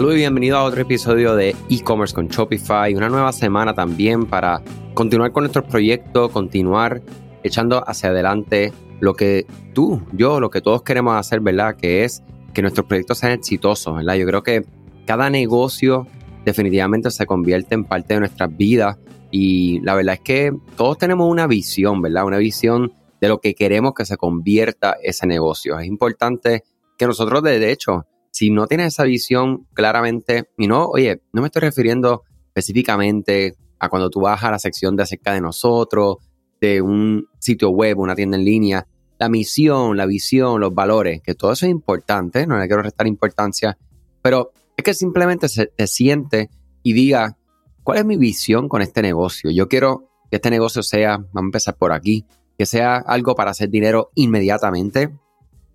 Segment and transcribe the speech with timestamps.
[0.00, 4.62] Saludos y bienvenido a otro episodio de e-commerce con Shopify, una nueva semana también para
[4.94, 7.02] continuar con nuestros proyectos, continuar
[7.42, 9.44] echando hacia adelante lo que
[9.74, 11.76] tú, yo, lo que todos queremos hacer, ¿verdad?
[11.76, 12.22] Que es
[12.54, 14.14] que nuestros proyectos sean exitosos, ¿verdad?
[14.14, 14.64] Yo creo que
[15.04, 16.06] cada negocio
[16.46, 18.96] definitivamente se convierte en parte de nuestras vidas
[19.30, 22.24] y la verdad es que todos tenemos una visión, ¿verdad?
[22.24, 25.78] Una visión de lo que queremos que se convierta ese negocio.
[25.78, 26.64] Es importante
[26.96, 28.06] que nosotros, de hecho,
[28.40, 33.90] si no tienes esa visión claramente, y no, oye, no me estoy refiriendo específicamente a
[33.90, 36.16] cuando tú vas a la sección de acerca de nosotros,
[36.58, 38.86] de un sitio web, una tienda en línea,
[39.18, 43.06] la misión, la visión, los valores, que todo eso es importante, no le quiero restar
[43.06, 43.76] importancia,
[44.22, 46.48] pero es que simplemente se, siente
[46.82, 47.36] y diga,
[47.82, 49.50] ¿cuál es mi visión con este negocio?
[49.50, 52.24] Yo quiero que este negocio sea, vamos a empezar por aquí,
[52.56, 55.10] que sea algo para hacer dinero inmediatamente.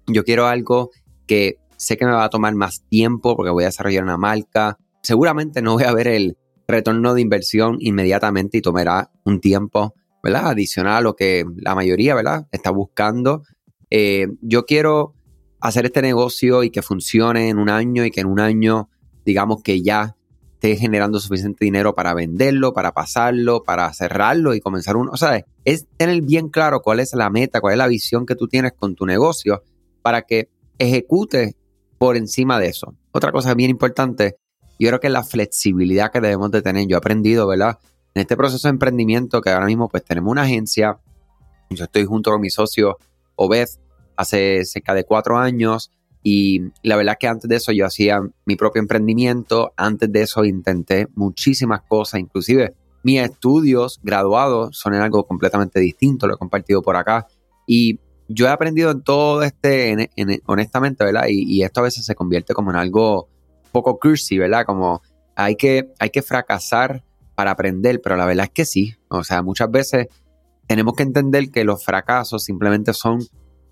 [0.07, 0.89] Yo quiero algo
[1.27, 4.77] que sé que me va a tomar más tiempo porque voy a desarrollar una marca.
[5.01, 10.47] Seguramente no voy a ver el retorno de inversión inmediatamente y tomará un tiempo, ¿verdad?
[10.47, 12.47] Adicional a lo que la mayoría, ¿verdad?
[12.51, 13.43] Está buscando.
[13.89, 15.13] Eh, yo quiero
[15.59, 18.89] hacer este negocio y que funcione en un año y que en un año,
[19.25, 20.15] digamos que ya
[20.53, 25.09] esté generando suficiente dinero para venderlo, para pasarlo, para cerrarlo y comenzar un...
[25.09, 28.35] O sea, es tener bien claro cuál es la meta, cuál es la visión que
[28.35, 29.63] tú tienes con tu negocio
[30.01, 31.55] para que ejecutes
[31.97, 32.95] por encima de eso.
[33.11, 34.37] Otra cosa bien importante,
[34.79, 36.87] yo creo que la flexibilidad que debemos de tener.
[36.87, 37.79] Yo he aprendido, ¿verdad?
[38.13, 40.99] En este proceso de emprendimiento que ahora mismo pues tenemos una agencia,
[41.69, 42.97] yo estoy junto con mi socio
[43.35, 43.67] Obed
[44.15, 45.91] hace cerca de cuatro años
[46.23, 50.21] y la verdad es que antes de eso yo hacía mi propio emprendimiento, antes de
[50.21, 52.73] eso intenté muchísimas cosas, inclusive
[53.03, 57.27] mis estudios graduados son en algo completamente distinto, lo he compartido por acá
[57.67, 60.09] y yo he aprendido en todo este,
[60.45, 61.25] honestamente, ¿verdad?
[61.29, 63.29] Y, esto a veces se convierte como en algo
[63.71, 64.65] poco cursi, ¿verdad?
[64.65, 65.01] Como
[65.35, 67.03] hay que, hay que fracasar
[67.35, 68.95] para aprender, pero la verdad es que sí.
[69.09, 70.07] O sea, muchas veces
[70.67, 73.19] tenemos que entender que los fracasos simplemente son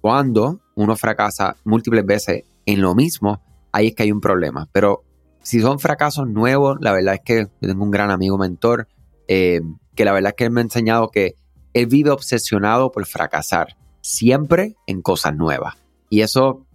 [0.02, 3.42] cuando uno fracasa múltiples veces en lo mismo,
[3.72, 4.68] ahí es que hay un problema.
[4.72, 5.04] Pero
[5.42, 8.88] si son fracasos nuevos, la verdad es que yo tengo un gran amigo mentor
[9.28, 9.62] eh,
[9.96, 11.36] que la verdad es que él me ha enseñado que
[11.74, 15.76] él vive obsesionado por fracasar siempre en cosas nuevas.
[16.10, 16.68] Y eso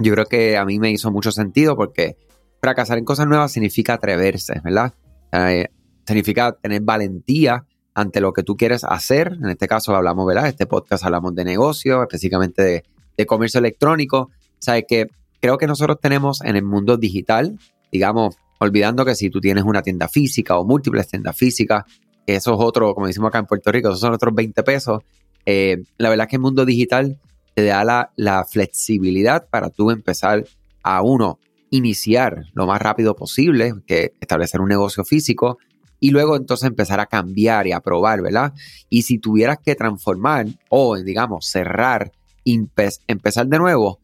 [0.00, 2.16] yo creo que a mí me hizo mucho sentido porque
[2.60, 4.94] fracasar en cosas nuevas significa atreverse, ¿verdad?
[5.32, 5.68] Eh,
[6.04, 9.38] significa tener valentía ante lo que tú quieres hacer.
[9.40, 10.48] En este caso hablamos, ¿verdad?
[10.48, 12.84] Este podcast hablamos de negocio, específicamente de,
[13.16, 14.30] de comercio electrónico.
[14.30, 15.08] O que
[15.40, 17.58] creo que nosotros tenemos en el mundo digital,
[17.90, 21.84] digamos, olvidando que si tú tienes una tienda física o múltiples tiendas físicas,
[22.26, 25.02] eso es otro, como decimos acá en Puerto Rico, esos son otros 20 pesos.
[25.46, 27.18] Eh, la verdad es que el mundo digital
[27.54, 30.44] te da la, flexibilidad para tú empezar
[30.82, 31.38] a uno,
[31.70, 35.58] iniciar lo más rápido posible, que establecer un negocio físico,
[36.00, 38.52] y luego entonces empezar a cambiar y a probar, ¿verdad?
[38.88, 42.10] Y si tuvieras que transformar o, digamos, cerrar,
[42.44, 44.00] empezar de nuevo,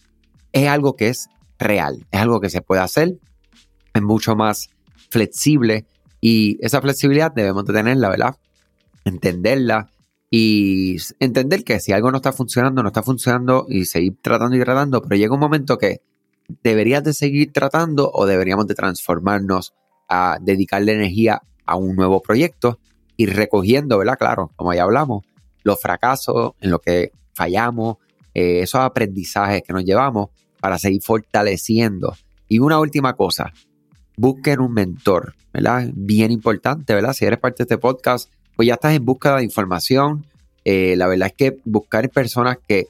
[0.52, 1.28] es algo que es
[1.58, 3.18] real, es algo que se puede hacer,
[3.94, 4.70] es mucho más
[5.10, 5.86] flexible
[6.20, 8.36] y esa flexibilidad debemos de tenerla, ¿verdad?
[9.04, 9.90] Entenderla
[10.30, 14.60] y entender que si algo no está funcionando, no está funcionando y seguir tratando y
[14.60, 16.02] tratando, pero llega un momento que
[16.62, 19.74] deberías de seguir tratando o deberíamos de transformarnos
[20.08, 22.78] a dedicarle energía a un nuevo proyecto
[23.16, 24.18] y recogiendo, ¿verdad?
[24.18, 25.24] Claro, como ya hablamos,
[25.62, 27.96] los fracasos en lo que fallamos,
[28.34, 32.14] eh, esos aprendizajes que nos llevamos para seguir fortaleciendo.
[32.48, 33.52] Y una última cosa,
[34.16, 35.90] busquen un mentor, ¿verdad?
[35.94, 37.12] Bien importante, ¿verdad?
[37.12, 40.26] Si eres parte de este podcast, pues ya estás en busca de información.
[40.64, 42.88] Eh, la verdad es que buscar personas que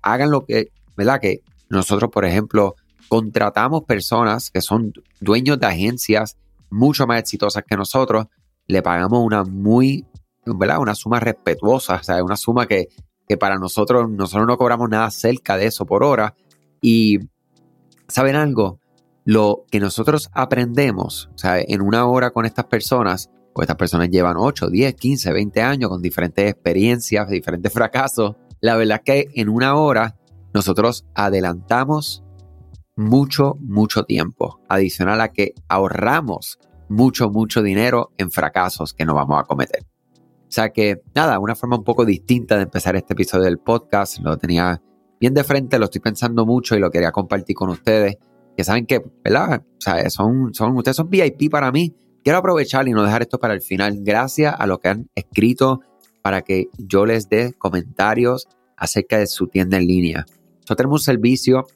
[0.00, 1.18] hagan lo que, ¿verdad?
[1.20, 2.76] Que nosotros, por ejemplo,
[3.08, 6.36] contratamos personas que son dueños de agencias
[6.70, 8.26] mucho más exitosas que nosotros,
[8.68, 10.06] le pagamos una muy,
[10.46, 10.78] ¿verdad?
[10.78, 12.86] Una suma respetuosa, o sea, una suma que,
[13.26, 16.36] que para nosotros, nosotros no cobramos nada cerca de eso por hora.
[16.80, 17.18] Y,
[18.06, 18.78] ¿saben algo?
[19.24, 24.08] Lo que nosotros aprendemos, o sea, en una hora con estas personas, pues estas personas
[24.10, 28.36] llevan 8, 10, 15, 20 años con diferentes experiencias, diferentes fracasos.
[28.60, 30.14] La verdad es que en una hora
[30.54, 32.22] nosotros adelantamos
[32.94, 39.40] mucho, mucho tiempo, adicional a que ahorramos mucho, mucho dinero en fracasos que no vamos
[39.40, 39.82] a cometer.
[40.14, 44.20] O sea que, nada, una forma un poco distinta de empezar este episodio del podcast.
[44.20, 44.80] Lo tenía
[45.20, 48.18] bien de frente, lo estoy pensando mucho y lo quería compartir con ustedes.
[48.56, 49.64] Que saben que, ¿verdad?
[49.66, 51.92] O sea, son, son, ustedes son VIP para mí
[52.24, 53.98] Quiero aprovechar y no dejar esto para el final.
[54.00, 55.80] Gracias a los que han escrito
[56.22, 60.26] para que yo les dé comentarios acerca de su tienda en línea.
[60.28, 61.66] Nosotros tenemos un servicio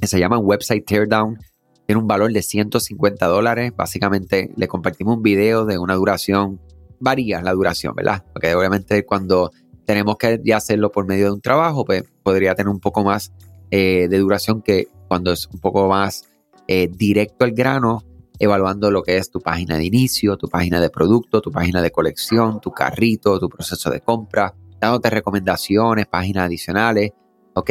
[0.00, 1.38] que se llama Website Teardown.
[1.86, 3.72] tiene un valor de 150 dólares.
[3.76, 6.60] Básicamente le compartimos un video de una duración,
[7.00, 8.24] varía la duración, ¿verdad?
[8.32, 9.50] Porque obviamente cuando
[9.86, 13.32] tenemos que hacerlo por medio de un trabajo, pues podría tener un poco más
[13.70, 16.28] eh, de duración que cuando es un poco más
[16.66, 18.02] eh, directo al grano,
[18.38, 21.90] evaluando lo que es tu página de inicio, tu página de producto, tu página de
[21.90, 27.12] colección, tu carrito, tu proceso de compra, dándote recomendaciones, páginas adicionales,
[27.54, 27.70] ¿ok?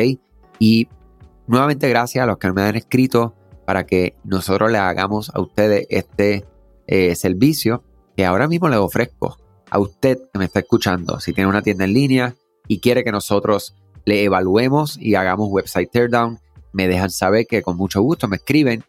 [0.59, 0.87] Y
[1.47, 3.33] nuevamente gracias a los que me han escrito
[3.65, 6.45] para que nosotros le hagamos a ustedes este
[6.87, 7.83] eh, servicio
[8.15, 9.37] que ahora mismo le ofrezco
[9.69, 11.19] a usted que me está escuchando.
[11.19, 12.35] Si tiene una tienda en línea
[12.67, 13.75] y quiere que nosotros
[14.05, 16.39] le evaluemos y hagamos website teardown,
[16.71, 18.83] me dejan saber que con mucho gusto me escriben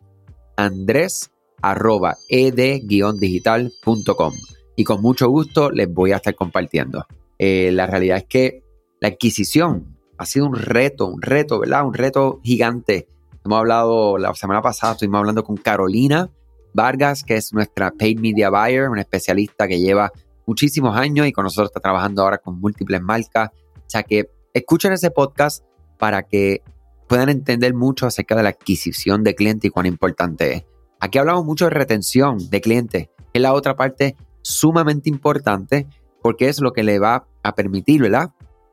[0.56, 1.30] andrés
[1.62, 4.32] ed-digital.com
[4.76, 7.04] y con mucho gusto les voy a estar compartiendo.
[7.38, 8.62] Eh, la realidad es que
[9.00, 11.86] la adquisición ha sido un reto, un reto, ¿verdad?
[11.86, 13.08] Un reto gigante.
[13.44, 16.30] Hemos hablado la semana pasada, estuvimos hablando con Carolina
[16.74, 20.12] Vargas, que es nuestra paid media buyer, una especialista que lleva
[20.46, 23.50] muchísimos años y con nosotros está trabajando ahora con múltiples marcas.
[23.74, 25.64] O sea que escuchen ese podcast
[25.98, 26.62] para que
[27.08, 30.64] puedan entender mucho acerca de la adquisición de clientes y cuán importante es.
[31.00, 35.86] Aquí hablamos mucho de retención de clientes, que es la otra parte sumamente importante
[36.22, 38.30] porque es lo que le va a permitir, ¿verdad?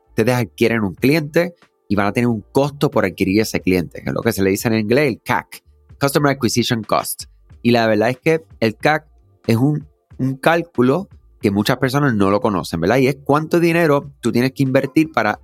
[0.10, 1.54] Ustedes adquieren un cliente
[1.88, 4.44] y van a tener un costo por adquirir ese cliente, que es lo que se
[4.44, 5.63] le dice en inglés el CAC,
[6.00, 7.25] Customer Acquisition Cost.
[7.62, 9.07] Y la verdad es que el CAC
[9.48, 9.88] es un,
[10.18, 11.07] un cálculo
[11.42, 12.98] que muchas personas no lo conocen, ¿verdad?
[12.98, 15.39] Y es cuánto dinero tú tienes que invertir para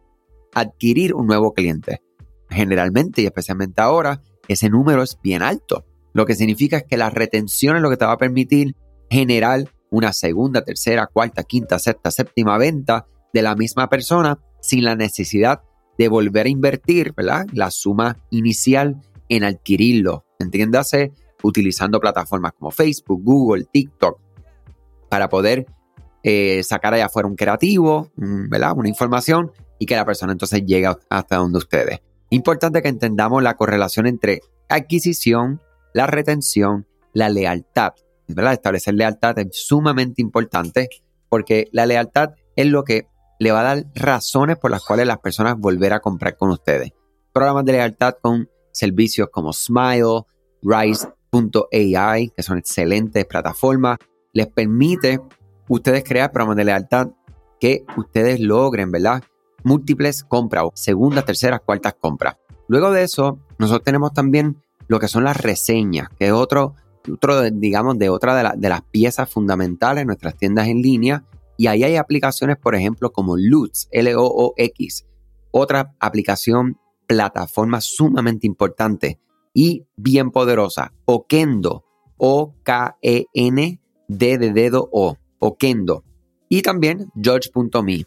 [0.53, 2.01] adquirir un nuevo cliente.
[2.49, 5.85] Generalmente y especialmente ahora, ese número es bien alto.
[6.13, 8.75] Lo que significa es que la retención es lo que te va a permitir
[9.09, 14.95] generar una segunda, tercera, cuarta, quinta, sexta, séptima venta de la misma persona sin la
[14.95, 15.61] necesidad
[15.97, 17.13] de volver a invertir.
[17.17, 20.25] La suma inicial en adquirirlo.
[20.39, 21.11] Entiéndase,
[21.43, 24.19] utilizando plataformas como Facebook, Google, TikTok,
[25.09, 25.65] para poder
[26.23, 28.73] eh, sacar allá afuera un creativo, ¿verdad?
[28.75, 31.99] Una información y que la persona entonces llegue hasta donde ustedes.
[32.29, 35.61] Importante que entendamos la correlación entre adquisición,
[35.93, 37.93] la retención, la lealtad.
[38.27, 38.53] ¿verdad?
[38.53, 40.89] Establecer lealtad es sumamente importante
[41.29, 43.07] porque la lealtad es lo que
[43.39, 46.91] le va a dar razones por las cuales las personas volver a comprar con ustedes.
[47.33, 50.23] Programas de lealtad con servicios como Smile,
[50.61, 53.97] Rise.ai, que son excelentes plataformas,
[54.33, 55.19] les permite
[55.67, 57.07] ustedes crear programas de lealtad
[57.59, 59.23] que ustedes logren, ¿verdad?
[59.63, 62.37] Múltiples compras, segundas, terceras, cuartas compras.
[62.67, 64.61] Luego de eso, nosotros tenemos también
[64.91, 66.75] lo que son las reseñas, que es otro,
[67.09, 71.23] otro digamos, de otra de, las piezas fundamentales en nuestras tiendas en línea.
[71.55, 75.07] Y ahí hay aplicaciones, por ejemplo, como Loots, L-O-O-X,
[75.51, 76.77] otra aplicación,
[77.07, 79.17] plataforma sumamente importante
[79.53, 81.85] y bien poderosa, Okendo,
[82.17, 83.77] O-K-E-N-D
[84.09, 86.03] de dedo O, Okendo.
[86.49, 88.03] Y también Judge.me.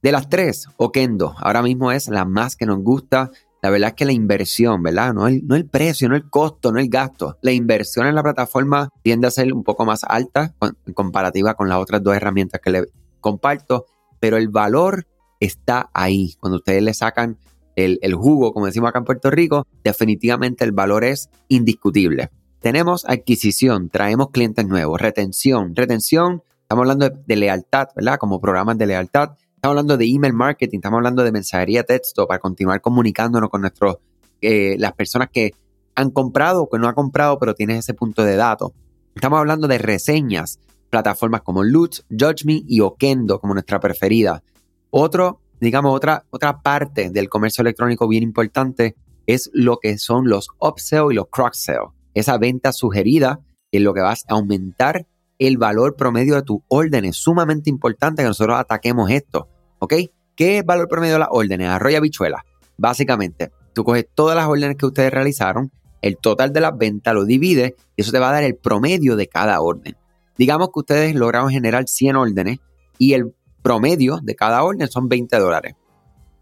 [0.00, 3.30] De las tres, Okendo ahora mismo es la más que nos gusta
[3.62, 5.14] la verdad es que la inversión, ¿verdad?
[5.14, 7.38] No el, no el precio, no el costo, no el gasto.
[7.42, 11.68] La inversión en la plataforma tiende a ser un poco más alta en comparativa con
[11.68, 12.86] las otras dos herramientas que le
[13.20, 13.86] comparto,
[14.18, 15.06] pero el valor
[15.38, 16.34] está ahí.
[16.40, 17.38] Cuando ustedes le sacan
[17.76, 22.30] el, el jugo, como decimos acá en Puerto Rico, definitivamente el valor es indiscutible.
[22.58, 28.18] Tenemos adquisición, traemos clientes nuevos, retención, retención, estamos hablando de, de lealtad, ¿verdad?
[28.18, 32.40] Como programas de lealtad Estamos hablando de email marketing, estamos hablando de mensajería texto para
[32.40, 33.98] continuar comunicándonos con nuestros,
[34.40, 35.52] eh, las personas que
[35.94, 38.72] han comprado o que no han comprado, pero tienes ese punto de datos.
[39.14, 40.58] Estamos hablando de reseñas,
[40.90, 44.42] plataformas como Lutz, JudgeMe y Okendo como nuestra preferida.
[44.90, 48.96] Otro, digamos, otra, otra parte del comercio electrónico bien importante
[49.28, 51.92] es lo que son los upsell y los cross-sell.
[52.14, 53.38] Esa venta sugerida
[53.70, 55.06] es lo que vas a aumentar
[55.38, 57.04] el valor promedio de tu orden.
[57.04, 59.51] Es sumamente importante que nosotros ataquemos esto.
[59.82, 59.94] ¿Ok?
[60.36, 61.68] ¿Qué es valor promedio de las órdenes?
[61.68, 62.44] Arroya bichuela.
[62.76, 65.72] Básicamente, tú coges todas las órdenes que ustedes realizaron,
[66.02, 69.16] el total de las ventas lo divides y eso te va a dar el promedio
[69.16, 69.96] de cada orden.
[70.38, 72.60] Digamos que ustedes lograron generar 100 órdenes
[72.96, 75.74] y el promedio de cada orden son 20 dólares.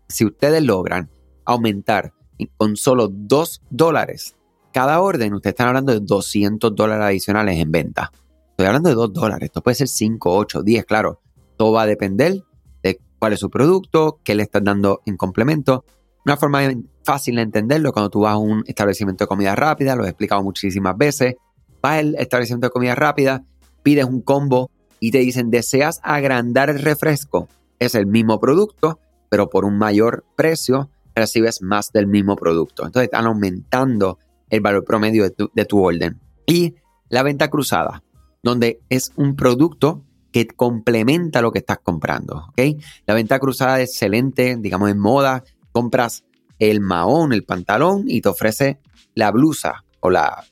[0.07, 1.09] Si ustedes logran
[1.47, 2.13] aumentar
[2.59, 4.37] con solo 2 dólares
[4.71, 8.13] cada orden, ustedes están hablando de 200 dólares adicionales en venta.
[8.51, 9.47] Estoy hablando de 2 dólares.
[9.47, 11.23] Esto puede ser 5, 8, 10, claro.
[11.57, 12.43] Todo va a depender
[13.21, 15.85] cuál es su producto, qué le estás dando en complemento.
[16.25, 16.63] Una forma
[17.05, 20.43] fácil de entenderlo cuando tú vas a un establecimiento de comida rápida, lo he explicado
[20.43, 21.35] muchísimas veces.
[21.83, 23.45] Vas al establecimiento de comida rápida,
[23.83, 27.49] pides un combo y te dicen, ¿deseas agrandar el refresco?
[27.79, 28.99] Es el mismo producto,
[29.29, 32.87] pero por un mayor precio recibes más del mismo producto.
[32.87, 36.21] Entonces están aumentando el valor promedio de tu, de tu orden.
[36.47, 36.75] Y
[37.11, 38.03] la venta cruzada,
[38.43, 42.53] donde es un producto que complementa lo que estás comprando.
[43.07, 46.25] La venta cruzada es excelente, digamos en moda, compras
[46.59, 48.79] el mahón, el pantalón y te ofrece
[49.15, 50.45] la blusa o la,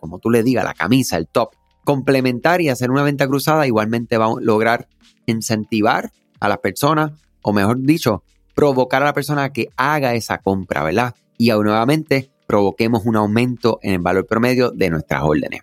[0.00, 1.50] como tú le digas, la camisa, el top.
[1.84, 4.88] Complementar y hacer una venta cruzada igualmente va a lograr
[5.26, 7.12] incentivar a las personas,
[7.42, 8.22] o mejor dicho,
[8.54, 11.14] provocar a la persona a que haga esa compra, ¿verdad?
[11.38, 15.60] Y nuevamente provoquemos un aumento en el valor promedio de nuestras órdenes.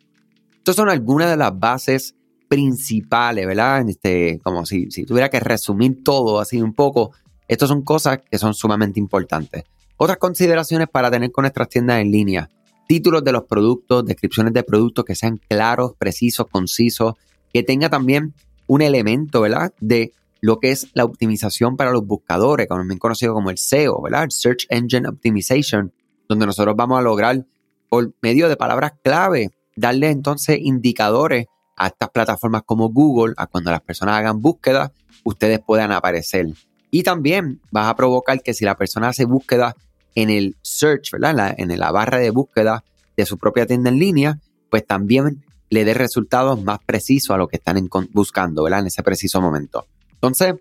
[0.57, 2.15] Estas son algunas de las bases
[2.49, 3.87] principales, ¿verdad?
[3.87, 7.11] Este, como si, si tuviera que resumir todo así un poco,
[7.47, 9.63] estas son cosas que son sumamente importantes.
[9.95, 12.49] Otras consideraciones para tener con nuestras tiendas en línea.
[12.87, 17.13] Títulos de los productos, descripciones de productos que sean claros, precisos, concisos,
[17.53, 18.33] que tenga también
[18.67, 19.73] un elemento, ¿verdad?
[19.79, 24.01] De lo que es la optimización para los buscadores, como bien conocido como el SEO,
[24.01, 24.27] ¿verdad?
[24.29, 25.93] Search Engine Optimization,
[26.27, 27.45] donde nosotros vamos a lograr
[27.89, 31.47] por medio de palabras clave darle entonces indicadores
[31.79, 34.91] a estas plataformas como Google, a cuando las personas hagan búsquedas,
[35.23, 36.47] ustedes puedan aparecer.
[36.91, 39.75] Y también vas a provocar que si la persona hace búsqueda
[40.13, 41.55] en el search, ¿verdad?
[41.57, 42.83] En la, barra de búsqueda
[43.15, 47.47] de su propia tienda en línea, pues también le dé resultados más precisos a lo
[47.47, 48.81] que están buscando, ¿verdad?
[48.81, 49.87] En ese preciso momento.
[50.11, 50.55] Entonces,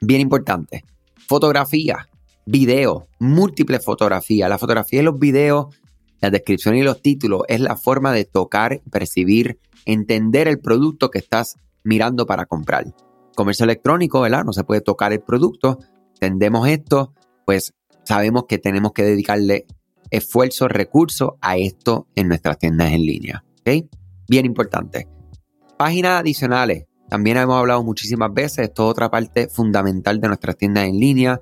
[0.00, 0.84] bien importante,
[1.28, 2.08] fotografía,
[2.46, 4.48] video, múltiples fotografías.
[4.48, 5.66] La fotografía y los videos,
[6.22, 11.18] la descripción y los títulos es la forma de tocar, percibir, entender el producto que
[11.18, 12.86] estás mirando para comprar
[13.34, 14.44] comercio electrónico, ¿verdad?
[14.44, 15.78] No se puede tocar el producto.
[16.14, 17.12] Entendemos esto,
[17.44, 17.74] pues
[18.04, 19.66] sabemos que tenemos que dedicarle
[20.10, 23.44] esfuerzo, recursos a esto en nuestras tiendas en línea.
[23.60, 23.86] ¿Ok?
[24.28, 25.08] Bien importante.
[25.76, 26.86] Páginas adicionales.
[27.08, 28.68] También hemos hablado muchísimas veces.
[28.68, 31.40] Esto es otra parte fundamental de nuestras tiendas en línea.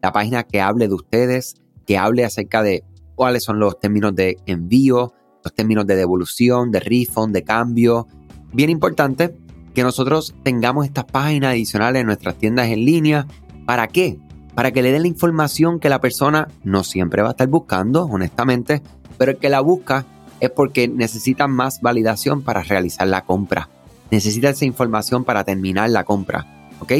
[0.00, 1.54] La página que hable de ustedes,
[1.86, 5.12] que hable acerca de cuáles son los términos de envío,
[5.44, 8.06] los términos de devolución, de refund, de cambio.
[8.52, 9.36] Bien importante
[9.74, 13.26] que nosotros tengamos estas páginas adicionales en nuestras tiendas en línea.
[13.66, 14.18] ¿Para qué?
[14.54, 18.04] Para que le den la información que la persona no siempre va a estar buscando,
[18.04, 18.82] honestamente,
[19.18, 20.04] pero el que la busca
[20.40, 23.68] es porque necesita más validación para realizar la compra.
[24.10, 26.68] Necesita esa información para terminar la compra.
[26.80, 26.92] ¿Ok?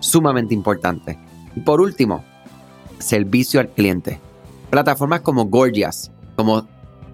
[0.00, 1.18] Sumamente importante.
[1.54, 2.24] Y por último,
[2.98, 4.20] servicio al cliente.
[4.70, 6.66] Plataformas como Gorgias, como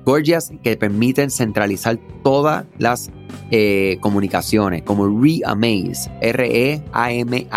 [0.04, 3.11] Gorgias que permiten centralizar todas las
[3.50, 7.50] eh, comunicaciones, como Reamaze, R-E-A-M-A-Z-E.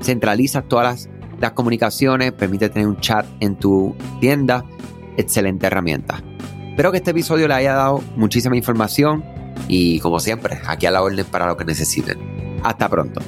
[0.00, 1.08] Centraliza todas
[1.40, 4.64] las, comunicaciones, permite tener un chat en tu tienda.
[5.16, 6.22] Excelente herramienta.
[6.70, 9.24] Espero que este episodio le haya dado muchísima información
[9.68, 12.18] y como siempre, aquí a la orden para lo que necesiten.
[12.62, 13.20] Hasta pronto.